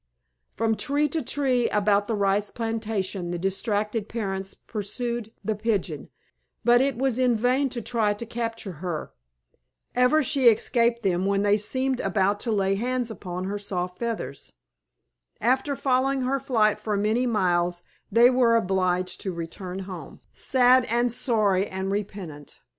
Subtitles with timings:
[0.55, 6.09] From tree to tree about the rice plantation the distracted parents pursued the Pigeon;
[6.65, 9.11] but it was in vain to try to capture her.
[9.93, 14.53] Ever she escaped them when they seemed about to lay hands upon her soft feathers.
[15.39, 21.11] After following her flight for many miles they were obliged to return home, sad and
[21.11, 22.59] sorry and repentant.